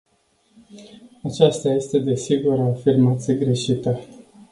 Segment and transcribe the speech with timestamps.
[1.23, 3.99] Aceasta este, desigur, o afirmație greșită.